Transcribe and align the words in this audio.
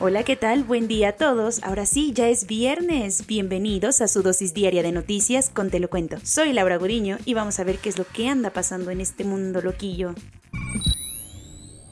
Hola, 0.00 0.22
¿qué 0.22 0.36
tal? 0.36 0.62
Buen 0.62 0.86
día 0.86 1.08
a 1.08 1.12
todos. 1.14 1.60
Ahora 1.64 1.84
sí, 1.84 2.12
ya 2.12 2.28
es 2.28 2.46
viernes. 2.46 3.26
Bienvenidos 3.26 4.00
a 4.00 4.06
su 4.06 4.22
dosis 4.22 4.54
diaria 4.54 4.84
de 4.84 4.92
noticias 4.92 5.50
con 5.50 5.70
Te 5.70 5.80
lo 5.80 5.90
cuento. 5.90 6.18
Soy 6.22 6.52
Laura 6.52 6.76
Guriño 6.76 7.18
y 7.24 7.34
vamos 7.34 7.58
a 7.58 7.64
ver 7.64 7.78
qué 7.78 7.88
es 7.88 7.98
lo 7.98 8.06
que 8.06 8.28
anda 8.28 8.50
pasando 8.50 8.92
en 8.92 9.00
este 9.00 9.24
mundo 9.24 9.60
loquillo. 9.60 10.14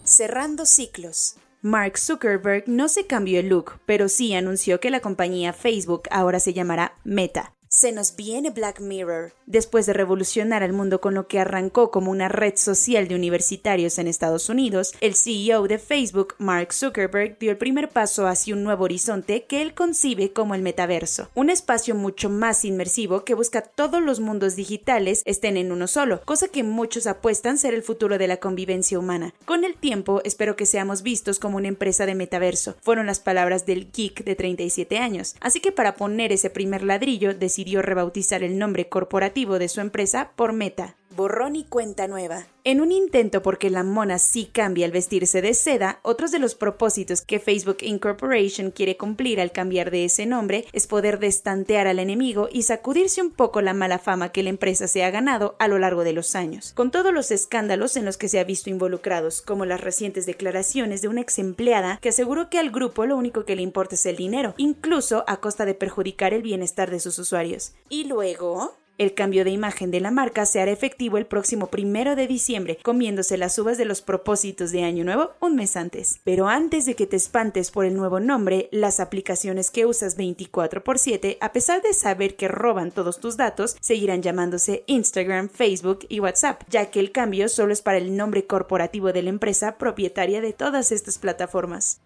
Cerrando 0.04 0.66
ciclos. 0.66 1.34
Mark 1.62 1.98
Zuckerberg 1.98 2.68
no 2.68 2.88
se 2.88 3.08
cambió 3.08 3.40
el 3.40 3.48
look, 3.48 3.80
pero 3.86 4.08
sí 4.08 4.34
anunció 4.34 4.78
que 4.78 4.90
la 4.90 5.00
compañía 5.00 5.52
Facebook 5.52 6.02
ahora 6.12 6.38
se 6.38 6.54
llamará 6.54 6.94
Meta. 7.02 7.55
Se 7.68 7.90
nos 7.90 8.14
viene 8.14 8.50
Black 8.50 8.80
Mirror. 8.80 9.32
Después 9.44 9.86
de 9.86 9.92
revolucionar 9.92 10.62
al 10.62 10.72
mundo 10.72 11.00
con 11.00 11.14
lo 11.14 11.26
que 11.26 11.40
arrancó 11.40 11.90
como 11.90 12.12
una 12.12 12.28
red 12.28 12.54
social 12.56 13.08
de 13.08 13.16
universitarios 13.16 13.98
en 13.98 14.06
Estados 14.06 14.48
Unidos, 14.48 14.94
el 15.00 15.16
CEO 15.16 15.66
de 15.66 15.78
Facebook, 15.78 16.34
Mark 16.38 16.72
Zuckerberg, 16.72 17.38
dio 17.38 17.50
el 17.50 17.58
primer 17.58 17.88
paso 17.88 18.28
hacia 18.28 18.54
un 18.54 18.62
nuevo 18.62 18.84
horizonte 18.84 19.44
que 19.44 19.62
él 19.62 19.74
concibe 19.74 20.32
como 20.32 20.54
el 20.54 20.62
metaverso, 20.62 21.28
un 21.34 21.50
espacio 21.50 21.96
mucho 21.96 22.30
más 22.30 22.64
inmersivo 22.64 23.24
que 23.24 23.34
busca 23.34 23.62
todos 23.62 24.00
los 24.00 24.20
mundos 24.20 24.54
digitales 24.54 25.22
estén 25.24 25.56
en 25.56 25.72
uno 25.72 25.88
solo, 25.88 26.22
cosa 26.24 26.48
que 26.48 26.62
muchos 26.62 27.06
apuestan 27.06 27.58
ser 27.58 27.74
el 27.74 27.82
futuro 27.82 28.16
de 28.16 28.28
la 28.28 28.38
convivencia 28.38 28.98
humana. 28.98 29.34
Con 29.44 29.64
el 29.64 29.76
tiempo, 29.76 30.20
espero 30.24 30.54
que 30.54 30.66
seamos 30.66 31.02
vistos 31.02 31.40
como 31.40 31.56
una 31.56 31.68
empresa 31.68 32.06
de 32.06 32.14
metaverso, 32.14 32.76
fueron 32.80 33.06
las 33.06 33.20
palabras 33.20 33.66
del 33.66 33.90
geek 33.90 34.24
de 34.24 34.36
37 34.36 34.98
años. 34.98 35.34
Así 35.40 35.60
que 35.60 35.72
para 35.72 35.96
poner 35.96 36.32
ese 36.32 36.48
primer 36.48 36.82
ladrillo, 36.82 37.34
decidió 37.56 37.80
rebautizar 37.80 38.42
el 38.42 38.58
nombre 38.58 38.90
corporativo 38.90 39.58
de 39.58 39.70
su 39.70 39.80
empresa 39.80 40.32
por 40.36 40.52
Meta. 40.52 40.96
Borrón 41.16 41.56
y 41.56 41.64
cuenta 41.64 42.06
nueva. 42.08 42.46
En 42.62 42.82
un 42.82 42.92
intento 42.92 43.40
porque 43.40 43.70
la 43.70 43.82
mona 43.82 44.18
sí 44.18 44.50
cambia 44.52 44.84
al 44.84 44.92
vestirse 44.92 45.40
de 45.40 45.54
seda, 45.54 45.98
otros 46.02 46.30
de 46.30 46.38
los 46.38 46.54
propósitos 46.54 47.22
que 47.22 47.40
Facebook 47.40 47.78
Incorporation 47.80 48.70
quiere 48.70 48.98
cumplir 48.98 49.40
al 49.40 49.50
cambiar 49.50 49.90
de 49.90 50.04
ese 50.04 50.26
nombre 50.26 50.66
es 50.72 50.86
poder 50.86 51.18
destantear 51.18 51.86
al 51.86 52.00
enemigo 52.00 52.50
y 52.52 52.64
sacudirse 52.64 53.22
un 53.22 53.30
poco 53.30 53.62
la 53.62 53.72
mala 53.72 53.98
fama 53.98 54.30
que 54.30 54.42
la 54.42 54.50
empresa 54.50 54.88
se 54.88 55.04
ha 55.04 55.10
ganado 55.10 55.56
a 55.58 55.68
lo 55.68 55.78
largo 55.78 56.04
de 56.04 56.12
los 56.12 56.34
años. 56.34 56.72
Con 56.74 56.90
todos 56.90 57.14
los 57.14 57.30
escándalos 57.30 57.96
en 57.96 58.04
los 58.04 58.18
que 58.18 58.28
se 58.28 58.38
ha 58.38 58.44
visto 58.44 58.68
involucrados, 58.68 59.40
como 59.40 59.64
las 59.64 59.80
recientes 59.80 60.26
declaraciones 60.26 61.00
de 61.00 61.08
una 61.08 61.22
ex 61.22 61.38
empleada 61.38 61.98
que 62.02 62.10
aseguró 62.10 62.50
que 62.50 62.58
al 62.58 62.70
grupo 62.70 63.06
lo 63.06 63.16
único 63.16 63.46
que 63.46 63.56
le 63.56 63.62
importa 63.62 63.94
es 63.94 64.04
el 64.04 64.16
dinero, 64.16 64.52
incluso 64.58 65.24
a 65.28 65.38
costa 65.38 65.64
de 65.64 65.74
perjudicar 65.74 66.34
el 66.34 66.42
bienestar 66.42 66.90
de 66.90 67.00
sus 67.00 67.18
usuarios. 67.18 67.72
Y 67.88 68.04
luego, 68.04 68.74
el 68.98 69.14
cambio 69.14 69.44
de 69.44 69.50
imagen 69.50 69.90
de 69.90 70.00
la 70.00 70.10
marca 70.10 70.46
se 70.46 70.60
hará 70.60 70.70
efectivo 70.70 71.18
el 71.18 71.26
próximo 71.26 71.68
primero 71.68 72.16
de 72.16 72.26
diciembre, 72.26 72.78
comiéndose 72.82 73.36
las 73.36 73.58
uvas 73.58 73.78
de 73.78 73.84
los 73.84 74.02
propósitos 74.02 74.72
de 74.72 74.84
Año 74.84 75.04
Nuevo 75.04 75.32
un 75.40 75.56
mes 75.56 75.76
antes. 75.76 76.20
Pero 76.24 76.48
antes 76.48 76.86
de 76.86 76.94
que 76.94 77.06
te 77.06 77.16
espantes 77.16 77.70
por 77.70 77.84
el 77.84 77.94
nuevo 77.94 78.20
nombre, 78.20 78.68
las 78.72 79.00
aplicaciones 79.00 79.70
que 79.70 79.86
usas 79.86 80.16
24 80.16 80.82
x 80.86 81.00
7, 81.00 81.38
a 81.40 81.52
pesar 81.52 81.82
de 81.82 81.92
saber 81.92 82.36
que 82.36 82.48
roban 82.48 82.90
todos 82.90 83.20
tus 83.20 83.36
datos, 83.36 83.76
seguirán 83.80 84.22
llamándose 84.22 84.84
Instagram, 84.86 85.48
Facebook 85.48 86.06
y 86.08 86.20
WhatsApp, 86.20 86.62
ya 86.68 86.90
que 86.90 87.00
el 87.00 87.12
cambio 87.12 87.48
solo 87.48 87.72
es 87.72 87.82
para 87.82 87.98
el 87.98 88.16
nombre 88.16 88.46
corporativo 88.46 89.12
de 89.12 89.22
la 89.22 89.30
empresa 89.30 89.78
propietaria 89.78 90.40
de 90.40 90.52
todas 90.52 90.92
estas 90.92 91.18
plataformas. 91.18 92.00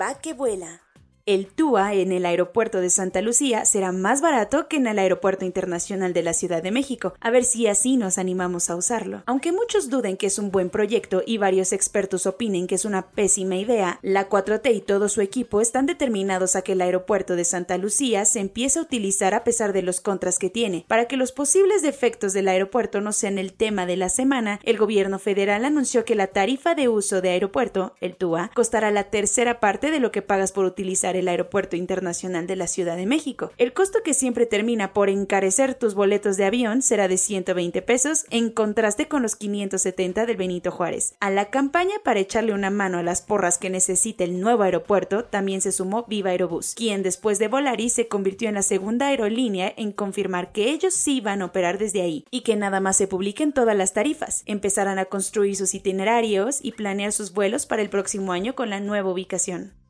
Va 0.00 0.20
que 0.20 0.34
vuela. 0.34 0.85
El 1.26 1.48
TUA 1.48 1.94
en 1.94 2.12
el 2.12 2.24
aeropuerto 2.24 2.80
de 2.80 2.88
Santa 2.88 3.20
Lucía 3.20 3.64
será 3.64 3.90
más 3.90 4.20
barato 4.20 4.68
que 4.68 4.76
en 4.76 4.86
el 4.86 4.96
aeropuerto 4.96 5.44
internacional 5.44 6.12
de 6.12 6.22
la 6.22 6.32
Ciudad 6.32 6.62
de 6.62 6.70
México, 6.70 7.14
a 7.18 7.30
ver 7.30 7.42
si 7.42 7.66
así 7.66 7.96
nos 7.96 8.16
animamos 8.16 8.70
a 8.70 8.76
usarlo. 8.76 9.24
Aunque 9.26 9.50
muchos 9.50 9.90
duden 9.90 10.16
que 10.16 10.28
es 10.28 10.38
un 10.38 10.52
buen 10.52 10.70
proyecto 10.70 11.24
y 11.26 11.38
varios 11.38 11.72
expertos 11.72 12.26
opinen 12.26 12.68
que 12.68 12.76
es 12.76 12.84
una 12.84 13.10
pésima 13.10 13.56
idea, 13.56 13.98
la 14.02 14.28
4T 14.28 14.72
y 14.72 14.80
todo 14.80 15.08
su 15.08 15.20
equipo 15.20 15.60
están 15.60 15.86
determinados 15.86 16.54
a 16.54 16.62
que 16.62 16.74
el 16.74 16.80
aeropuerto 16.80 17.34
de 17.34 17.44
Santa 17.44 17.76
Lucía 17.76 18.24
se 18.24 18.38
empiece 18.38 18.78
a 18.78 18.82
utilizar 18.82 19.34
a 19.34 19.42
pesar 19.42 19.72
de 19.72 19.82
los 19.82 20.00
contras 20.00 20.38
que 20.38 20.48
tiene. 20.48 20.84
Para 20.86 21.06
que 21.06 21.16
los 21.16 21.32
posibles 21.32 21.82
defectos 21.82 22.34
del 22.34 22.46
aeropuerto 22.46 23.00
no 23.00 23.10
sean 23.10 23.38
el 23.38 23.52
tema 23.52 23.84
de 23.84 23.96
la 23.96 24.10
semana, 24.10 24.60
el 24.62 24.78
gobierno 24.78 25.18
federal 25.18 25.64
anunció 25.64 26.04
que 26.04 26.14
la 26.14 26.28
tarifa 26.28 26.76
de 26.76 26.86
uso 26.86 27.20
de 27.20 27.30
aeropuerto, 27.30 27.96
el 28.00 28.14
TUA, 28.14 28.52
costará 28.54 28.92
la 28.92 29.10
tercera 29.10 29.58
parte 29.58 29.90
de 29.90 29.98
lo 29.98 30.12
que 30.12 30.22
pagas 30.22 30.52
por 30.52 30.66
utilizar 30.66 31.15
el 31.16 31.28
Aeropuerto 31.28 31.76
Internacional 31.76 32.46
de 32.46 32.56
la 32.56 32.66
Ciudad 32.66 32.96
de 32.96 33.06
México. 33.06 33.52
El 33.58 33.72
costo 33.72 34.00
que 34.04 34.14
siempre 34.14 34.46
termina 34.46 34.92
por 34.92 35.08
encarecer 35.08 35.74
tus 35.74 35.94
boletos 35.94 36.36
de 36.36 36.44
avión 36.44 36.82
será 36.82 37.08
de 37.08 37.18
120 37.18 37.82
pesos 37.82 38.26
en 38.30 38.50
contraste 38.50 39.08
con 39.08 39.22
los 39.22 39.36
570 39.36 40.26
del 40.26 40.36
Benito 40.36 40.70
Juárez. 40.70 41.14
A 41.20 41.30
la 41.30 41.50
campaña 41.50 41.94
para 42.04 42.20
echarle 42.20 42.52
una 42.52 42.70
mano 42.70 42.98
a 42.98 43.02
las 43.02 43.22
porras 43.22 43.58
que 43.58 43.70
necesita 43.70 44.24
el 44.24 44.40
nuevo 44.40 44.62
aeropuerto 44.62 45.24
también 45.24 45.60
se 45.60 45.72
sumó 45.72 46.04
Viva 46.08 46.30
Aerobús, 46.30 46.74
quien 46.74 47.02
después 47.02 47.38
de 47.38 47.48
Volaris 47.48 47.92
se 47.92 48.08
convirtió 48.08 48.48
en 48.48 48.54
la 48.54 48.62
segunda 48.62 49.08
aerolínea 49.08 49.72
en 49.76 49.92
confirmar 49.92 50.52
que 50.52 50.70
ellos 50.70 50.94
sí 50.94 51.20
van 51.20 51.42
a 51.42 51.46
operar 51.46 51.78
desde 51.78 52.02
ahí 52.02 52.24
y 52.30 52.42
que 52.42 52.56
nada 52.56 52.80
más 52.80 52.96
se 52.96 53.06
publiquen 53.06 53.52
todas 53.52 53.76
las 53.76 53.92
tarifas. 53.92 54.42
Empezarán 54.46 54.98
a 54.98 55.06
construir 55.06 55.56
sus 55.56 55.74
itinerarios 55.74 56.58
y 56.62 56.72
planear 56.72 57.12
sus 57.12 57.32
vuelos 57.32 57.66
para 57.66 57.82
el 57.82 57.90
próximo 57.90 58.32
año 58.32 58.54
con 58.54 58.70
la 58.70 58.80
nueva 58.80 59.10
ubicación. 59.10 59.85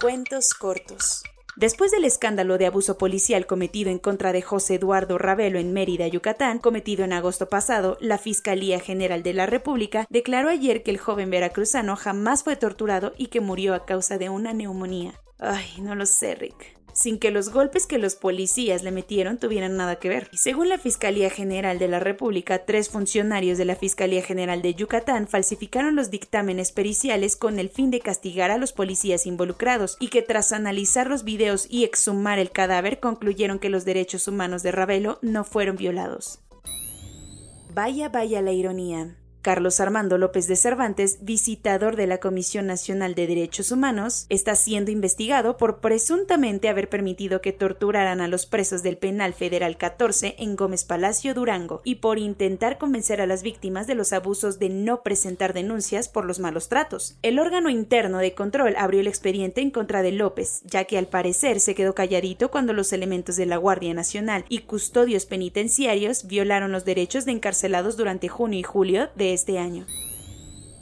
Cuentos 0.00 0.54
cortos. 0.54 1.22
Después 1.56 1.90
del 1.90 2.06
escándalo 2.06 2.56
de 2.56 2.64
abuso 2.64 2.96
policial 2.96 3.46
cometido 3.46 3.90
en 3.90 3.98
contra 3.98 4.32
de 4.32 4.40
José 4.40 4.76
Eduardo 4.76 5.18
Ravelo 5.18 5.58
en 5.58 5.74
Mérida, 5.74 6.08
Yucatán, 6.08 6.58
cometido 6.58 7.04
en 7.04 7.12
agosto 7.12 7.50
pasado, 7.50 7.98
la 8.00 8.16
Fiscalía 8.16 8.80
General 8.80 9.22
de 9.22 9.34
la 9.34 9.44
República 9.44 10.06
declaró 10.08 10.48
ayer 10.48 10.82
que 10.82 10.90
el 10.90 10.96
joven 10.96 11.28
veracruzano 11.28 11.96
jamás 11.96 12.44
fue 12.44 12.56
torturado 12.56 13.12
y 13.18 13.26
que 13.26 13.42
murió 13.42 13.74
a 13.74 13.84
causa 13.84 14.16
de 14.16 14.30
una 14.30 14.54
neumonía. 14.54 15.20
Ay, 15.38 15.82
no 15.82 15.94
lo 15.94 16.06
sé, 16.06 16.34
Rick 16.34 16.79
sin 16.92 17.18
que 17.18 17.30
los 17.30 17.50
golpes 17.50 17.86
que 17.86 17.98
los 17.98 18.14
policías 18.14 18.82
le 18.82 18.90
metieron 18.90 19.38
tuvieran 19.38 19.76
nada 19.76 19.96
que 19.96 20.08
ver. 20.08 20.28
Según 20.32 20.68
la 20.68 20.78
Fiscalía 20.78 21.30
General 21.30 21.78
de 21.78 21.88
la 21.88 22.00
República, 22.00 22.64
tres 22.64 22.88
funcionarios 22.88 23.58
de 23.58 23.64
la 23.64 23.76
Fiscalía 23.76 24.22
General 24.22 24.62
de 24.62 24.74
Yucatán 24.74 25.28
falsificaron 25.28 25.96
los 25.96 26.10
dictámenes 26.10 26.72
periciales 26.72 27.36
con 27.36 27.58
el 27.58 27.68
fin 27.68 27.90
de 27.90 28.00
castigar 28.00 28.50
a 28.50 28.58
los 28.58 28.72
policías 28.72 29.26
involucrados 29.26 29.96
y 30.00 30.08
que 30.08 30.22
tras 30.22 30.52
analizar 30.52 31.08
los 31.08 31.24
videos 31.24 31.66
y 31.68 31.84
exhumar 31.84 32.38
el 32.38 32.50
cadáver 32.50 33.00
concluyeron 33.00 33.58
que 33.58 33.70
los 33.70 33.84
derechos 33.84 34.28
humanos 34.28 34.62
de 34.62 34.72
Ravelo 34.72 35.18
no 35.22 35.44
fueron 35.44 35.76
violados. 35.76 36.40
Vaya, 37.72 38.08
vaya 38.08 38.42
la 38.42 38.52
ironía. 38.52 39.16
Carlos 39.42 39.80
Armando 39.80 40.18
López 40.18 40.46
de 40.48 40.56
Cervantes, 40.56 41.18
visitador 41.22 41.96
de 41.96 42.06
la 42.06 42.18
Comisión 42.18 42.66
Nacional 42.66 43.14
de 43.14 43.26
Derechos 43.26 43.72
Humanos, 43.72 44.26
está 44.28 44.54
siendo 44.54 44.90
investigado 44.90 45.56
por 45.56 45.80
presuntamente 45.80 46.68
haber 46.68 46.90
permitido 46.90 47.40
que 47.40 47.52
torturaran 47.52 48.20
a 48.20 48.28
los 48.28 48.44
presos 48.44 48.82
del 48.82 48.98
Penal 48.98 49.32
Federal 49.32 49.78
14 49.78 50.34
en 50.38 50.56
Gómez 50.56 50.84
Palacio, 50.84 51.32
Durango, 51.32 51.80
y 51.84 51.96
por 51.96 52.18
intentar 52.18 52.76
convencer 52.76 53.22
a 53.22 53.26
las 53.26 53.42
víctimas 53.42 53.86
de 53.86 53.94
los 53.94 54.12
abusos 54.12 54.58
de 54.58 54.68
no 54.68 55.02
presentar 55.02 55.54
denuncias 55.54 56.10
por 56.10 56.26
los 56.26 56.38
malos 56.38 56.68
tratos. 56.68 57.16
El 57.22 57.38
órgano 57.38 57.70
interno 57.70 58.18
de 58.18 58.34
control 58.34 58.74
abrió 58.76 59.00
el 59.00 59.06
expediente 59.06 59.62
en 59.62 59.70
contra 59.70 60.02
de 60.02 60.12
López, 60.12 60.60
ya 60.66 60.84
que 60.84 60.98
al 60.98 61.06
parecer 61.06 61.60
se 61.60 61.74
quedó 61.74 61.94
calladito 61.94 62.50
cuando 62.50 62.74
los 62.74 62.92
elementos 62.92 63.36
de 63.36 63.46
la 63.46 63.56
Guardia 63.56 63.94
Nacional 63.94 64.44
y 64.50 64.60
custodios 64.60 65.24
penitenciarios 65.24 66.26
violaron 66.26 66.72
los 66.72 66.84
derechos 66.84 67.24
de 67.24 67.32
encarcelados 67.32 67.96
durante 67.96 68.28
junio 68.28 68.60
y 68.60 68.64
julio 68.64 69.08
de 69.16 69.29
este 69.32 69.58
año. 69.58 69.86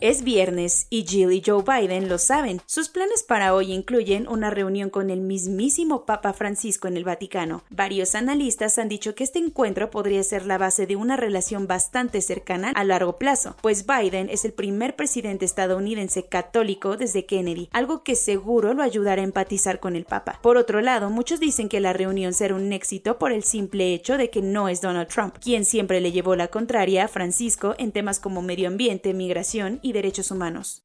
Es 0.01 0.23
viernes 0.23 0.87
y 0.91 1.05
Jill 1.05 1.33
y 1.33 1.43
Joe 1.45 1.65
Biden 1.65 2.09
lo 2.09 2.19
saben. 2.19 2.61
Sus 2.67 2.89
planes 2.89 3.25
para 3.25 3.53
hoy 3.53 3.73
incluyen 3.73 4.29
una 4.29 4.49
reunión 4.49 4.91
con 4.91 5.11
el 5.11 5.21
mismísimo 5.21 6.07
Papa 6.07 6.33
Francisco 6.33 6.87
en 6.87 6.97
el 6.97 7.03
Vaticano. 7.03 7.65
Varios 7.69 8.15
analistas 8.15 8.79
han 8.79 8.89
dicho 8.89 9.17
que 9.17 9.25
este 9.25 9.41
encuentro 9.41 9.91
podría 9.91 10.23
ser 10.23 10.47
la 10.47 10.57
base 10.57 10.87
de 10.87 10.95
una 10.95 11.17
relación 11.17 11.67
bastante 11.67 12.21
cercana 12.21 12.71
a 12.77 12.85
largo 12.85 13.17
plazo, 13.17 13.57
pues 13.61 13.87
Biden 13.87 14.31
es 14.31 14.45
el 14.45 14.53
primer 14.53 14.95
presidente 14.95 15.45
estadounidense 15.45 16.27
católico 16.27 16.97
desde 16.97 17.27
Kennedy, 17.27 17.69
algo 17.73 18.05
que 18.05 18.15
seguro 18.15 18.75
lo 18.75 18.85
ayudará 18.85 19.23
a 19.23 19.25
empatizar 19.25 19.81
con 19.81 19.97
el 19.97 20.05
Papa. 20.05 20.39
Por 20.43 20.59
otro 20.59 20.81
lado, 20.81 21.11
muchos 21.11 21.41
dicen 21.41 21.69
que 21.69 21.81
la 21.81 21.93
reunión 21.93 22.35
será 22.35 22.55
un 22.55 22.73
éxito 22.73 23.19
por 23.19 23.33
el 23.33 23.43
simple 23.43 23.95
hecho 23.95 24.17
de 24.17 24.31
que 24.31 24.43
no 24.43 24.69
es 24.69 24.81
Donald 24.81 25.09
Trump, 25.09 25.39
quien 25.43 25.65
siempre 25.65 26.01
le 26.01 26.13
llevó 26.13 26.37
la 26.37 26.47
contraria 26.47 27.07
a 27.07 27.09
Francisco 27.09 27.75
en 27.79 27.91
temas 27.91 28.21
como 28.21 28.43
medio 28.43 28.69
ambiente, 28.69 29.13
migración 29.13 29.81
y 29.83 29.88
derechos 29.93 30.31
humanos. 30.31 30.83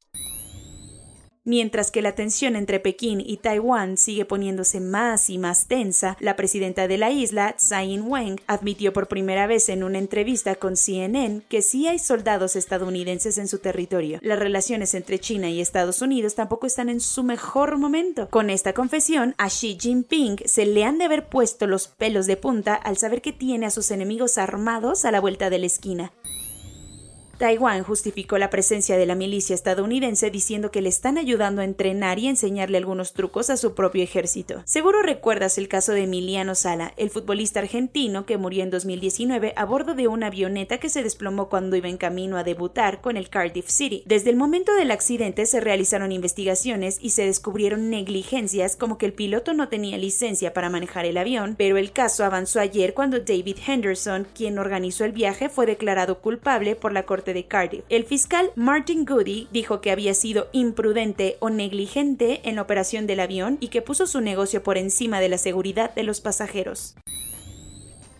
Mientras 1.46 1.90
que 1.90 2.00
la 2.00 2.14
tensión 2.14 2.56
entre 2.56 2.80
Pekín 2.80 3.20
y 3.20 3.36
Taiwán 3.36 3.98
sigue 3.98 4.24
poniéndose 4.24 4.80
más 4.80 5.28
y 5.28 5.36
más 5.36 5.66
tensa, 5.66 6.16
la 6.18 6.36
presidenta 6.36 6.88
de 6.88 6.96
la 6.96 7.10
isla, 7.10 7.54
Tsai 7.58 7.92
Ing-wen, 7.92 8.40
admitió 8.46 8.94
por 8.94 9.08
primera 9.08 9.46
vez 9.46 9.68
en 9.68 9.84
una 9.84 9.98
entrevista 9.98 10.54
con 10.54 10.74
CNN 10.74 11.42
que 11.50 11.60
sí 11.60 11.86
hay 11.86 11.98
soldados 11.98 12.56
estadounidenses 12.56 13.36
en 13.36 13.48
su 13.48 13.58
territorio. 13.58 14.20
Las 14.22 14.38
relaciones 14.38 14.94
entre 14.94 15.18
China 15.18 15.50
y 15.50 15.60
Estados 15.60 16.00
Unidos 16.00 16.34
tampoco 16.34 16.66
están 16.66 16.88
en 16.88 17.00
su 17.00 17.22
mejor 17.22 17.76
momento. 17.76 18.30
Con 18.30 18.48
esta 18.48 18.72
confesión, 18.72 19.34
a 19.36 19.48
Xi 19.48 19.76
Jinping 19.78 20.38
se 20.46 20.64
le 20.64 20.84
han 20.84 20.96
de 20.96 21.04
haber 21.04 21.28
puesto 21.28 21.66
los 21.66 21.88
pelos 21.88 22.26
de 22.26 22.38
punta 22.38 22.74
al 22.74 22.96
saber 22.96 23.20
que 23.20 23.34
tiene 23.34 23.66
a 23.66 23.70
sus 23.70 23.90
enemigos 23.90 24.38
armados 24.38 25.04
a 25.04 25.10
la 25.10 25.20
vuelta 25.20 25.50
de 25.50 25.58
la 25.58 25.66
esquina. 25.66 26.12
Taiwán 27.44 27.82
justificó 27.82 28.38
la 28.38 28.48
presencia 28.48 28.96
de 28.96 29.04
la 29.04 29.14
milicia 29.14 29.52
estadounidense 29.52 30.30
diciendo 30.30 30.70
que 30.70 30.80
le 30.80 30.88
están 30.88 31.18
ayudando 31.18 31.60
a 31.60 31.66
entrenar 31.66 32.18
y 32.18 32.26
enseñarle 32.26 32.78
algunos 32.78 33.12
trucos 33.12 33.50
a 33.50 33.58
su 33.58 33.74
propio 33.74 34.02
ejército. 34.02 34.62
Seguro 34.64 35.02
recuerdas 35.02 35.58
el 35.58 35.68
caso 35.68 35.92
de 35.92 36.04
Emiliano 36.04 36.54
Sala, 36.54 36.94
el 36.96 37.10
futbolista 37.10 37.60
argentino 37.60 38.24
que 38.24 38.38
murió 38.38 38.62
en 38.62 38.70
2019 38.70 39.52
a 39.56 39.64
bordo 39.66 39.94
de 39.94 40.08
una 40.08 40.28
avioneta 40.28 40.78
que 40.78 40.88
se 40.88 41.02
desplomó 41.02 41.50
cuando 41.50 41.76
iba 41.76 41.90
en 41.90 41.98
camino 41.98 42.38
a 42.38 42.44
debutar 42.44 43.02
con 43.02 43.18
el 43.18 43.28
Cardiff 43.28 43.68
City. 43.68 44.04
Desde 44.06 44.30
el 44.30 44.36
momento 44.36 44.72
del 44.72 44.90
accidente 44.90 45.44
se 45.44 45.60
realizaron 45.60 46.12
investigaciones 46.12 46.96
y 46.98 47.10
se 47.10 47.26
descubrieron 47.26 47.90
negligencias 47.90 48.74
como 48.74 48.96
que 48.96 49.04
el 49.04 49.12
piloto 49.12 49.52
no 49.52 49.68
tenía 49.68 49.98
licencia 49.98 50.54
para 50.54 50.70
manejar 50.70 51.04
el 51.04 51.18
avión, 51.18 51.56
pero 51.58 51.76
el 51.76 51.92
caso 51.92 52.24
avanzó 52.24 52.60
ayer 52.60 52.94
cuando 52.94 53.20
David 53.20 53.58
Henderson, 53.66 54.26
quien 54.34 54.58
organizó 54.58 55.04
el 55.04 55.12
viaje, 55.12 55.50
fue 55.50 55.66
declarado 55.66 56.20
culpable 56.22 56.74
por 56.74 56.94
la 56.94 57.02
Corte 57.02 57.33
Cardiff. 57.42 57.84
El 57.88 58.04
fiscal 58.04 58.52
Martin 58.54 59.04
Goody 59.04 59.48
dijo 59.50 59.80
que 59.80 59.90
había 59.90 60.14
sido 60.14 60.48
imprudente 60.52 61.36
o 61.40 61.50
negligente 61.50 62.40
en 62.44 62.54
la 62.54 62.62
operación 62.62 63.08
del 63.08 63.18
avión 63.18 63.58
y 63.60 63.68
que 63.68 63.82
puso 63.82 64.06
su 64.06 64.20
negocio 64.20 64.62
por 64.62 64.78
encima 64.78 65.18
de 65.18 65.28
la 65.28 65.38
seguridad 65.38 65.92
de 65.94 66.04
los 66.04 66.20
pasajeros. 66.20 66.94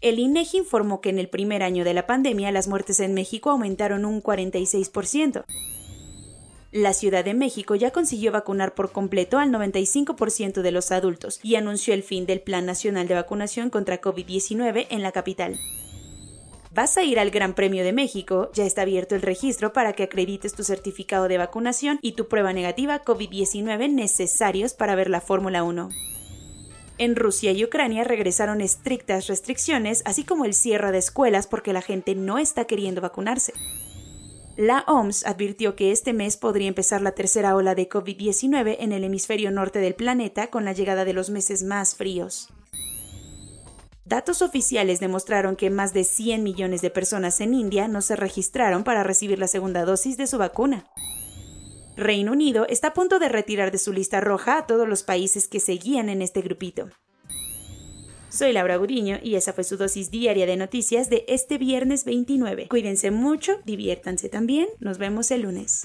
El 0.00 0.18
INEGI 0.18 0.58
informó 0.58 1.00
que 1.00 1.10
en 1.10 1.18
el 1.18 1.28
primer 1.28 1.62
año 1.62 1.84
de 1.84 1.94
la 1.94 2.06
pandemia 2.06 2.50
las 2.50 2.66
muertes 2.66 2.98
en 3.00 3.14
México 3.14 3.50
aumentaron 3.50 4.04
un 4.04 4.20
46%. 4.20 5.44
La 6.72 6.92
Ciudad 6.92 7.24
de 7.24 7.34
México 7.34 7.76
ya 7.76 7.92
consiguió 7.92 8.32
vacunar 8.32 8.74
por 8.74 8.90
completo 8.90 9.38
al 9.38 9.50
95% 9.50 10.60
de 10.60 10.72
los 10.72 10.90
adultos 10.90 11.38
y 11.42 11.54
anunció 11.54 11.94
el 11.94 12.02
fin 12.02 12.26
del 12.26 12.40
Plan 12.40 12.66
Nacional 12.66 13.06
de 13.06 13.14
Vacunación 13.14 13.70
contra 13.70 14.00
COVID-19 14.00 14.88
en 14.90 15.02
la 15.02 15.12
capital. 15.12 15.58
¿Vas 16.76 16.98
a 16.98 17.02
ir 17.02 17.18
al 17.18 17.30
Gran 17.30 17.54
Premio 17.54 17.84
de 17.84 17.94
México? 17.94 18.50
Ya 18.52 18.66
está 18.66 18.82
abierto 18.82 19.14
el 19.14 19.22
registro 19.22 19.72
para 19.72 19.94
que 19.94 20.02
acredites 20.02 20.52
tu 20.52 20.62
certificado 20.62 21.26
de 21.26 21.38
vacunación 21.38 21.98
y 22.02 22.12
tu 22.12 22.28
prueba 22.28 22.52
negativa 22.52 23.02
COVID-19 23.02 23.90
necesarios 23.90 24.74
para 24.74 24.94
ver 24.94 25.08
la 25.08 25.22
Fórmula 25.22 25.62
1. 25.62 25.88
En 26.98 27.16
Rusia 27.16 27.52
y 27.52 27.64
Ucrania 27.64 28.04
regresaron 28.04 28.60
estrictas 28.60 29.26
restricciones, 29.26 30.02
así 30.04 30.22
como 30.24 30.44
el 30.44 30.52
cierre 30.52 30.92
de 30.92 30.98
escuelas 30.98 31.46
porque 31.46 31.72
la 31.72 31.80
gente 31.80 32.14
no 32.14 32.36
está 32.36 32.66
queriendo 32.66 33.00
vacunarse. 33.00 33.54
La 34.58 34.84
OMS 34.86 35.24
advirtió 35.24 35.76
que 35.76 35.92
este 35.92 36.12
mes 36.12 36.36
podría 36.36 36.68
empezar 36.68 37.00
la 37.00 37.12
tercera 37.12 37.56
ola 37.56 37.74
de 37.74 37.88
COVID-19 37.88 38.76
en 38.80 38.92
el 38.92 39.02
hemisferio 39.04 39.50
norte 39.50 39.78
del 39.78 39.94
planeta 39.94 40.48
con 40.48 40.66
la 40.66 40.74
llegada 40.74 41.06
de 41.06 41.14
los 41.14 41.30
meses 41.30 41.62
más 41.62 41.96
fríos. 41.96 42.50
Datos 44.06 44.40
oficiales 44.40 45.00
demostraron 45.00 45.56
que 45.56 45.68
más 45.68 45.92
de 45.92 46.04
100 46.04 46.44
millones 46.44 46.80
de 46.80 46.90
personas 46.90 47.40
en 47.40 47.54
India 47.54 47.88
no 47.88 48.02
se 48.02 48.14
registraron 48.14 48.84
para 48.84 49.02
recibir 49.02 49.40
la 49.40 49.48
segunda 49.48 49.84
dosis 49.84 50.16
de 50.16 50.28
su 50.28 50.38
vacuna. 50.38 50.86
Reino 51.96 52.30
Unido 52.30 52.66
está 52.68 52.88
a 52.88 52.94
punto 52.94 53.18
de 53.18 53.28
retirar 53.28 53.72
de 53.72 53.78
su 53.78 53.92
lista 53.92 54.20
roja 54.20 54.58
a 54.58 54.66
todos 54.68 54.86
los 54.88 55.02
países 55.02 55.48
que 55.48 55.58
seguían 55.58 56.08
en 56.08 56.22
este 56.22 56.40
grupito. 56.40 56.88
Soy 58.28 58.52
Laura 58.52 58.76
Guriño 58.76 59.18
y 59.20 59.34
esa 59.34 59.52
fue 59.52 59.64
su 59.64 59.76
dosis 59.76 60.12
diaria 60.12 60.46
de 60.46 60.56
noticias 60.56 61.10
de 61.10 61.24
este 61.26 61.58
viernes 61.58 62.04
29. 62.04 62.68
Cuídense 62.68 63.10
mucho, 63.10 63.58
diviértanse 63.64 64.28
también, 64.28 64.68
nos 64.78 64.98
vemos 64.98 65.32
el 65.32 65.42
lunes. 65.42 65.84